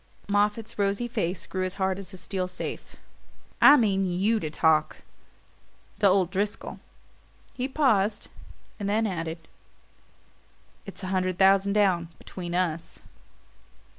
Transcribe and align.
Moffatt's 0.27 0.79
rosy 0.79 1.07
face 1.07 1.45
grew 1.45 1.63
as 1.63 1.75
hard 1.75 1.99
as 1.99 2.11
a 2.11 2.17
steel 2.17 2.47
safe. 2.47 2.95
"I 3.61 3.77
mean 3.77 4.03
YOU 4.03 4.39
to 4.39 4.49
talk 4.49 5.03
to 5.99 6.07
old 6.07 6.31
Driscoll." 6.31 6.79
He 7.53 7.67
paused, 7.67 8.27
and 8.79 8.89
then 8.89 9.05
added: 9.05 9.47
"It's 10.87 11.03
a 11.03 11.07
hundred 11.13 11.37
thousand 11.37 11.73
down, 11.73 12.07
between 12.17 12.55
us." 12.55 12.97